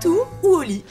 [0.00, 0.82] partout ou au lit.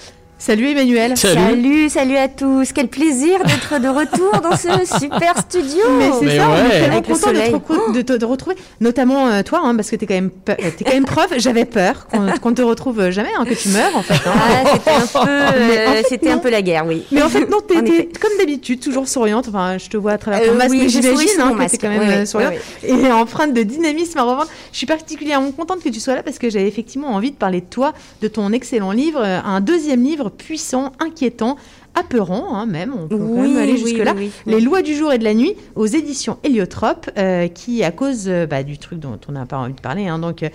[0.41, 1.17] Salut Emmanuel.
[1.17, 1.89] Salut.
[1.89, 2.71] salut, à tous.
[2.71, 4.69] Quel plaisir d'être de retour dans ce
[4.99, 5.83] super studio.
[5.97, 6.75] Mais c'est ça, on ouais.
[6.77, 7.51] est tellement content de te, soleil.
[7.53, 10.55] recou- de te- de retrouver, notamment euh, toi, hein, parce que t'es quand même, t'es
[10.85, 11.27] quand même prof.
[11.37, 14.13] J'avais peur qu'on qu'on te retrouve jamais, hein, que tu meurs en fait.
[14.13, 14.33] hein.
[14.33, 15.29] Ah, c'était un peu,
[15.59, 17.03] Mais en euh, fait, un peu la guerre, oui.
[17.11, 17.75] Mais en fait, non, t'es
[18.19, 19.49] comme d'habitude, toujours souriante.
[19.49, 21.89] Enfin, je te vois à travers ton Euh, masque, oui, j'imagine hein, que t'es quand
[21.89, 22.53] même Oui, euh, oui, souriante
[22.83, 24.47] oui, et empreinte de dynamisme à revendre.
[24.71, 27.59] Je suis particulièrement contente que tu sois là parce que j'avais effectivement envie de parler
[27.59, 31.57] de toi, de ton excellent livre, euh, un deuxième livre puissant, inquiétant,
[31.95, 32.93] apeurant, hein, même.
[32.97, 34.13] On peut quand Oui, même aller jusque-là.
[34.15, 34.53] oui, oui.
[34.53, 38.25] Les lois du jour et de la nuit aux éditions Héliotrope, euh, qui, à cause
[38.27, 40.49] euh, bah, du truc dont on n'a pas envie de parler, hein, donc, euh,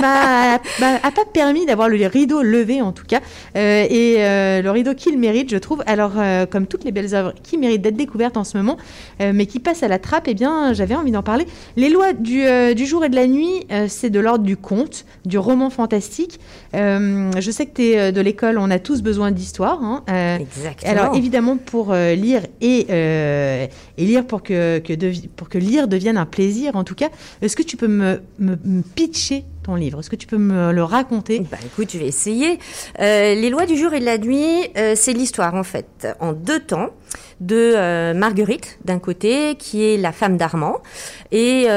[0.00, 3.20] bah, bah, a pas permis d'avoir le rideau levé en tout cas,
[3.54, 5.82] et le rideau qu'il mérite, je trouve.
[5.86, 6.12] Alors,
[6.50, 8.76] comme toutes les belles œuvres qui méritent d'être découvertes en ce moment,
[9.20, 11.46] mais qui passent à la trappe, eh bien, j'avais envie d'en parler.
[11.76, 12.42] Les lois du,
[12.74, 16.40] du jour et de la nuit, c'est de l'ordre du conte, du roman fantastique.
[16.72, 19.82] Je sais que tu es de l'école, on a tous besoin d'histoire.
[19.82, 20.90] hein, euh, Exactement.
[20.90, 24.80] alors évidemment pour euh, lire et, euh, et lire pour que,
[25.36, 27.08] pour que lire devienne un plaisir en tout cas,
[27.42, 30.72] est-ce que tu peux me, me, me pitcher ton livre Est-ce que tu peux me
[30.72, 31.40] le raconter?
[31.40, 32.58] Bah écoute, je vais essayer.
[33.00, 36.32] Euh, les lois du jour et de la nuit, euh, c'est l'histoire en fait, en
[36.32, 36.88] deux temps,
[37.40, 40.78] de euh, Marguerite d'un côté, qui est la femme d'Armand,
[41.32, 41.68] et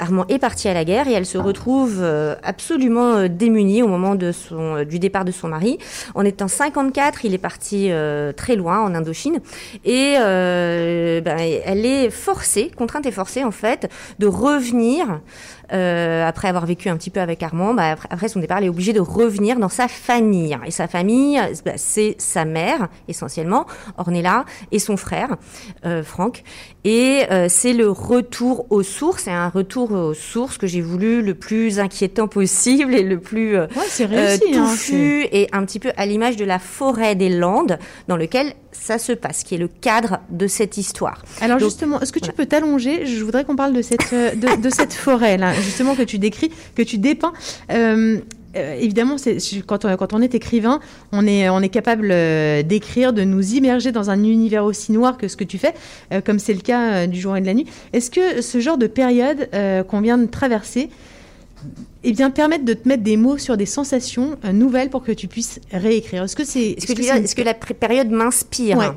[0.00, 4.14] Armand est parti à la guerre et elle se retrouve euh, absolument démunie au moment
[4.14, 5.78] de son, du départ de son mari.
[6.14, 7.90] En 54, il est parti
[8.36, 9.40] très loin en Indochine,
[9.84, 15.20] et ben, elle est forcée, contrainte et forcée en fait, de revenir
[15.72, 18.64] euh, après avoir vécu un petit peu avec Armand, bah, après, après son départ, elle
[18.64, 20.56] est obligée de revenir dans sa famille.
[20.66, 23.66] Et sa famille, bah, c'est sa mère, essentiellement,
[23.96, 25.36] Ornella, et son frère,
[25.84, 26.42] euh, Franck.
[26.84, 31.22] Et euh, c'est le retour aux sources, c'est un retour aux sources que j'ai voulu
[31.22, 34.42] le plus inquiétant possible et le plus euh, Ouais, euh, réussi.
[34.56, 38.54] hein, touffu et un petit peu à l'image de la forêt des Landes dans lequel
[38.72, 41.22] ça se passe, qui est le cadre de cette histoire.
[41.40, 42.36] Alors Donc, justement, est-ce que tu voilà.
[42.36, 43.06] peux t'allonger?
[43.06, 46.18] Je voudrais qu'on parle de cette, euh, de, de cette forêt là, justement que tu
[46.18, 47.32] décris, que tu dépeins.
[47.70, 48.18] Euh,
[48.56, 49.16] euh, évidemment,
[49.66, 50.80] quand, on, quand on est écrivain,
[51.12, 55.18] on est, on est capable euh, d'écrire, de nous immerger dans un univers aussi noir
[55.18, 55.74] que ce que tu fais,
[56.24, 57.66] comme c'est le cas du jour et de la nuit.
[57.92, 59.48] Est-ce que ce genre de période
[59.88, 60.88] qu'on vient de traverser
[62.04, 65.12] eh bien, permettent de te mettre des mots sur des sensations euh, nouvelles pour que
[65.12, 66.70] tu puisses réécrire Est-ce que c'est...
[66.70, 68.90] Est-ce que, la période m'inspire Ouais.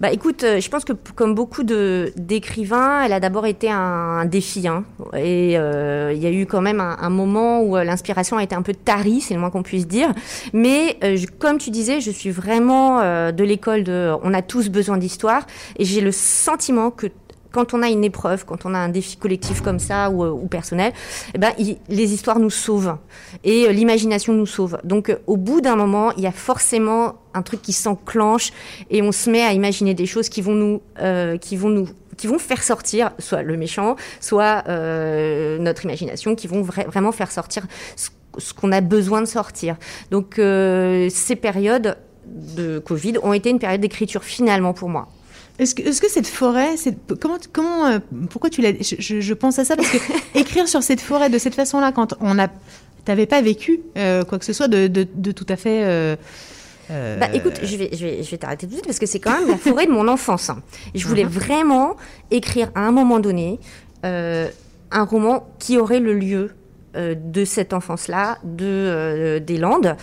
[0.00, 3.76] Bah écoute, euh, je pense que comme beaucoup de d'écrivains, elle a d'abord été un,
[3.76, 4.66] un défi.
[4.66, 4.84] Hein.
[5.16, 8.42] Et euh, il y a eu quand même un, un moment où euh, l'inspiration a
[8.42, 10.12] été un peu tarie, c'est le moins qu'on puisse dire.
[10.52, 12.98] Mais je- comme tu disais, je suis vraiment
[13.30, 15.46] de l'école de on a tous besoin d'histoire.
[15.78, 17.06] Et j'ai le sentiment que
[17.52, 20.46] quand on a une épreuve, quand on a un défi collectif comme ça ou, euh,
[20.48, 20.92] personnel,
[21.34, 21.52] eh ben,
[21.88, 22.96] les histoires nous sauvent
[23.44, 24.78] et euh, l'imagination nous sauve.
[24.84, 28.50] Donc, euh, au bout d'un moment, il y a forcément un truc qui s'enclenche
[28.90, 30.80] et on se met à imaginer des choses qui vont nous,
[31.40, 34.64] qui vont nous qui vont faire sortir soit le méchant, soit
[35.58, 38.10] notre imagination, qui vont vra- vraiment faire sortir ce,
[38.52, 39.76] qu'on a besoin de sortir.
[40.10, 41.96] Donc ces périodes
[42.26, 45.08] de Covid ont été une période d'écriture finalement pour moi.
[45.58, 47.98] Est-ce que, cette forêt, c'est, comment, comment, euh,
[48.30, 49.98] pourquoi tu l'as, je, pense à ça parce que
[50.38, 52.48] écrire sur cette forêt de cette façon-là, quand on a,
[53.04, 55.84] t'avais pas vécu euh, quoi que ce soit de, de, de tout à fait.
[55.84, 56.16] euh,
[56.88, 59.20] Bah écoute, je vais, je vais, je vais t'arrêter tout de suite parce que c'est
[59.20, 60.50] quand même la forêt de mon enfance.
[60.50, 60.62] hein.
[60.94, 61.96] Je voulais vraiment
[62.30, 63.60] écrire à un moment donné
[64.04, 66.50] un roman qui aurait le lieu
[66.94, 69.96] de cette enfance-là, de euh, des Landes.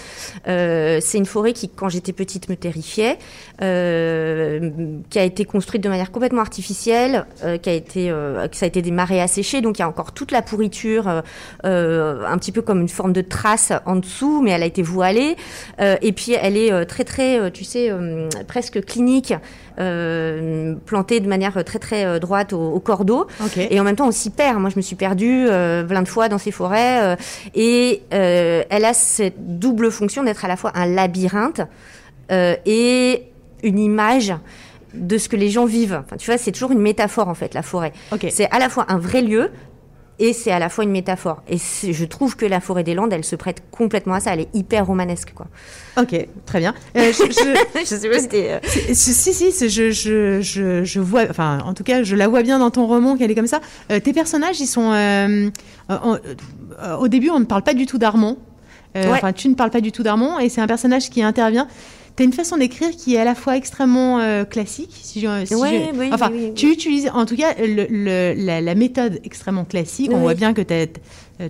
[0.48, 3.18] Euh, c'est une forêt qui, quand j'étais petite, me terrifiait,
[3.62, 4.70] euh,
[5.10, 8.68] qui a été construite de manière complètement artificielle, euh, qui a été, euh, ça a
[8.68, 11.22] été des marais asséchés, donc il y a encore toute la pourriture, euh,
[11.66, 14.82] euh, un petit peu comme une forme de trace en dessous, mais elle a été
[14.82, 15.36] voilée.
[15.80, 19.34] Euh, et puis elle est euh, très très, euh, tu sais, euh, presque clinique,
[19.80, 23.28] euh, plantée de manière très très euh, droite au, au cordeau.
[23.70, 24.60] Et en même temps, on s'y perd.
[24.60, 26.79] Moi, je me suis perdue euh, plein de fois dans ces forêts.
[26.80, 27.16] Euh,
[27.56, 31.62] et euh, elle a cette double fonction d'être à la fois un labyrinthe
[32.32, 33.24] euh, et
[33.64, 34.34] une image
[34.94, 36.02] de ce que les gens vivent.
[36.06, 37.94] Enfin, tu vois, c'est toujours une métaphore en fait, la forêt.
[38.12, 38.28] Ok.
[38.32, 39.52] C'est à la fois un vrai lieu
[40.22, 41.44] et c'est à la fois une métaphore.
[41.48, 44.34] Et je trouve que la forêt des Landes, elle se prête complètement à ça.
[44.34, 45.48] Elle est hyper romanesque, quoi.
[45.98, 46.14] Ok,
[46.46, 46.74] très bien.
[46.98, 48.28] Euh, je- je- je sais pas si
[48.94, 52.42] C'est- Si, si, je, je, je, je vois, enfin, en tout cas, je la vois
[52.44, 53.62] bien dans ton roman qu'elle est comme ça.
[53.92, 54.92] Euh, tes personnages, ils sont.
[54.92, 55.50] euh,
[55.88, 56.18] en-
[57.00, 58.38] au début, on ne parle pas du tout d'Armand.
[58.98, 59.34] Euh, Ouais.
[59.34, 61.68] Tu ne parles pas du tout d'Armand, et c'est un personnage qui intervient.
[62.20, 65.46] Tu as une façon d'écrire qui est à la fois extrêmement euh, classique, si je,
[65.46, 66.54] si Ouais, je- oui, enfin, oui, oui.
[66.54, 70.12] tu utilises en tout cas le, le- la, la méthode extrêmement classique.
[70.14, 70.74] On voit bien que tu
[71.40, 71.48] euh,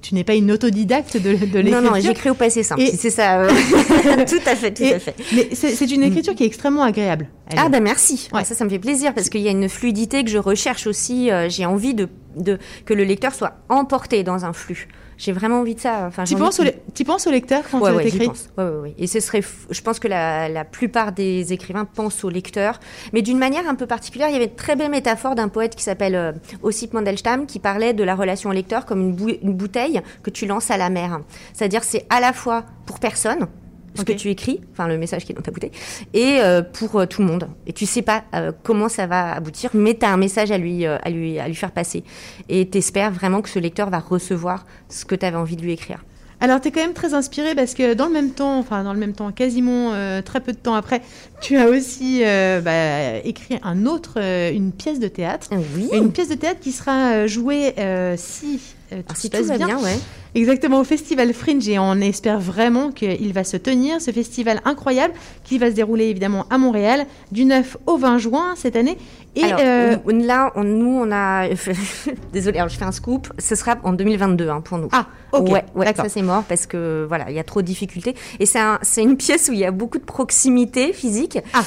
[0.00, 1.80] tu n'es pas une autodidacte de, de l'écriture.
[1.82, 2.80] Non, non, j'écris au passé simple.
[2.96, 3.48] C'est ça.
[4.28, 5.16] tout à fait, tout à fait.
[5.34, 7.26] Mais c'est une écriture qui est extrêmement agréable.
[7.56, 8.28] ah ben merci.
[8.44, 11.28] Ça, ça me fait plaisir parce qu'il y a une fluidité que je recherche aussi.
[11.48, 14.86] J'ai envie de, de, que le lecteur soit emporté dans un flux.
[15.22, 16.06] J'ai vraiment envie de ça.
[16.08, 16.64] Enfin, tu, penses au,
[16.94, 18.94] tu penses au lecteur quand tu écris Oui, oui, oui.
[18.98, 19.40] Et ce serait,
[19.70, 22.80] je pense que la, la, plupart des écrivains pensent au lecteur,
[23.12, 24.30] mais d'une manière un peu particulière.
[24.30, 26.32] Il y avait une très belle métaphore d'un poète qui s'appelle euh,
[26.64, 30.44] Ossip Mandelstam qui parlait de la relation au lecteur comme une, une bouteille que tu
[30.44, 31.20] lances à la mer.
[31.52, 33.46] C'est-à-dire, c'est à la fois pour personne,
[33.94, 35.72] ce que tu écris, enfin le message qui est dans ta bouteille,
[36.14, 37.48] et euh, pour euh, tout le monde.
[37.66, 40.58] Et tu sais pas euh, comment ça va aboutir, mais tu as un message à
[40.58, 42.04] lui, à, lui, à lui faire passer.
[42.48, 45.62] Et tu espères vraiment que ce lecteur va recevoir ce que tu avais envie de
[45.62, 46.04] lui écrire.
[46.40, 48.92] Alors, tu es quand même très inspiré parce que dans le même temps, enfin dans
[48.92, 49.92] le même temps, quasiment
[50.22, 51.00] très peu de temps après,
[51.40, 55.50] tu as aussi bah, écrit un autre, une pièce de théâtre.
[55.76, 55.88] Oui.
[55.92, 57.74] Une pièce de théâtre qui sera jouée
[58.16, 58.58] si
[58.90, 59.98] tout, ah, si tout va bien, bien ouais.
[60.34, 65.12] Exactement, au Festival Fringe et on espère vraiment qu'il va se tenir, ce festival incroyable
[65.44, 68.96] qui va se dérouler évidemment à Montréal du 9 au 20 juin cette année.
[69.34, 71.48] Et euh, là, nous, on a.
[72.32, 73.32] Désolée, je fais un scoop.
[73.38, 74.88] Ce sera en 2022 hein, pour nous.
[74.92, 75.48] Ah, ok.
[75.48, 78.14] Ouais, ouais ça c'est mort parce que voilà, il y a trop de difficultés.
[78.40, 81.38] Et c'est un, une pièce où il y a beaucoup de proximité physique.
[81.54, 81.62] Ah,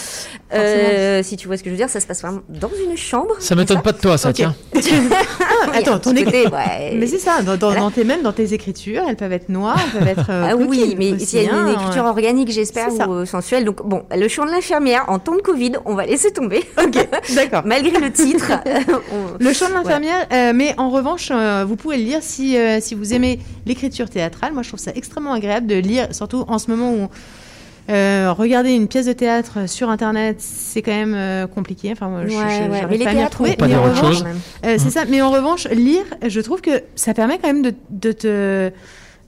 [0.54, 2.96] euh, si tu vois ce que je veux dire, ça se passe vraiment dans une
[2.98, 3.34] chambre.
[3.40, 4.56] Ça m'étonne pas de toi, ça, tiens.
[4.76, 6.52] ah, attends, ton écriture.
[6.52, 10.00] Mais c'est ça, dans, dans, tes, même dans tes écritures, elles peuvent être noires, elles
[10.00, 10.30] peuvent être.
[10.32, 13.66] Euh, ah oui, mais il y a une écriture organique, j'espère, ou sensuelle.
[13.66, 16.64] Donc bon, le chant de l'infirmière en temps de Covid, on va laisser tomber.
[16.86, 17.64] Ok, d'accord.
[17.66, 18.52] Malgré le titre.
[19.40, 22.80] Le chant de l'infirmière, euh, mais en revanche, euh, vous pouvez le lire si, euh,
[22.80, 24.54] si vous aimez l'écriture théâtrale.
[24.54, 27.10] Moi, je trouve ça extrêmement agréable de lire, surtout en ce moment où.
[27.88, 31.92] Regarder une pièce de théâtre sur internet, c'est quand même compliqué.
[31.92, 33.56] Enfin, moi, je, ouais, mais les pas trouver.
[33.60, 34.24] Mais en revanche,
[34.64, 35.06] c'est ça.
[35.06, 38.72] Mais en revanche, lire, je trouve que ça permet quand même de, de te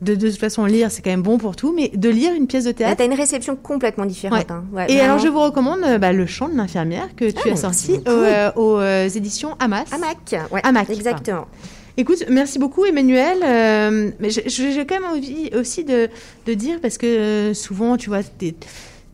[0.02, 2.48] de, de toute façon, lire, c'est quand même bon pour tout, mais de lire une
[2.48, 2.98] pièce de théâtre.
[2.98, 4.50] tu as une réception complètement différente.
[4.52, 4.64] Hein.
[4.88, 7.56] et alors, je vous recommande euh, bah, Le chant de l'infirmière que tu ah, as
[7.56, 9.86] sorti euh, aux, euh, éditions Amas.
[9.92, 10.62] Amac, ouais.
[10.64, 11.48] Amac, exactement.
[12.00, 13.40] Écoute, merci beaucoup Emmanuel.
[14.20, 16.10] mais j'ai quand même envie aussi de,
[16.46, 18.22] de dire, parce que souvent, tu vois,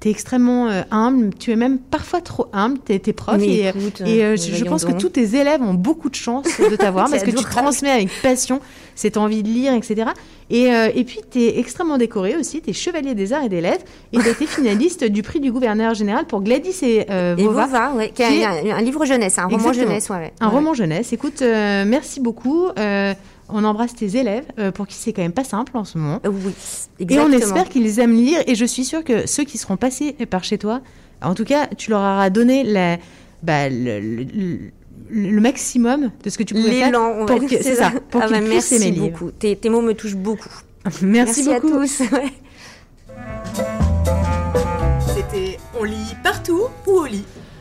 [0.03, 3.41] tu es extrêmement humble, tu es même parfois trop humble, tu es, prof.
[3.41, 3.67] et,
[4.05, 7.31] et je, pense que tous tes élèves ont beaucoup de chance de t'avoir parce que
[7.31, 8.59] tu transmets avec passion
[8.95, 10.11] cette envie de lire, etc.
[10.49, 13.49] Et, euh, et puis, tu es extrêmement décoré aussi, tu es chevalier des arts et
[13.49, 17.35] des lettres, et tu été finaliste du prix du gouverneur général pour Gladys et, euh,
[17.37, 17.91] Vova.
[18.13, 20.09] qui est un, livre jeunesse, un roman jeunesse.
[20.09, 21.13] Ouais, un roman jeunesse.
[21.13, 22.67] Écoute, euh, merci beaucoup.
[23.49, 26.19] On embrasse tes élèves, pour qui c'est quand même pas simple en ce moment.
[26.25, 26.53] Oui,
[26.99, 27.31] exactement.
[27.31, 30.13] Et on espère qu'ils aiment lire, et je suis sûre que ceux qui seront passés
[30.29, 30.81] par chez toi,
[31.21, 32.97] en tout cas, tu leur auras donné la,
[33.43, 34.25] bah, le
[35.13, 38.91] le maximum de ce que tu pouvais faire pour c'est ça, pour ah bah, merci
[38.91, 39.31] beaucoup.
[39.31, 40.49] Tes, tes, mots me touchent beaucoup.
[41.01, 41.67] merci, beaucoup.
[41.67, 42.01] à tous.
[45.15, 47.25] C'était On lit partout ou au lit?